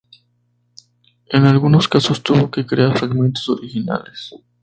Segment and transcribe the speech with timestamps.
[1.27, 4.33] En algunos casos tuvo que crear fragmentos originales.